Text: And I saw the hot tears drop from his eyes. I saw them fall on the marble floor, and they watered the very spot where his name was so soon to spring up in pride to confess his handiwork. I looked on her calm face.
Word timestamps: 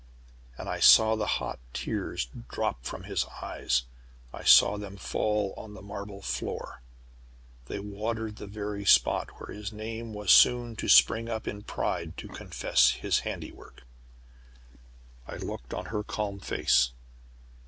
And 0.57 0.67
I 0.67 0.79
saw 0.79 1.15
the 1.15 1.27
hot 1.37 1.59
tears 1.73 2.27
drop 2.49 2.85
from 2.85 3.03
his 3.03 3.25
eyes. 3.43 3.83
I 4.33 4.43
saw 4.43 4.75
them 4.75 4.97
fall 4.97 5.53
on 5.55 5.75
the 5.75 5.81
marble 5.83 6.23
floor, 6.23 6.81
and 6.81 7.67
they 7.75 7.79
watered 7.79 8.37
the 8.37 8.47
very 8.47 8.83
spot 8.83 9.39
where 9.39 9.55
his 9.55 9.71
name 9.71 10.11
was 10.11 10.31
so 10.31 10.41
soon 10.49 10.75
to 10.77 10.87
spring 10.89 11.29
up 11.29 11.47
in 11.47 11.61
pride 11.61 12.17
to 12.17 12.27
confess 12.27 12.89
his 12.93 13.19
handiwork. 13.19 13.83
I 15.27 15.35
looked 15.35 15.71
on 15.71 15.85
her 15.93 16.03
calm 16.03 16.39
face. 16.39 16.93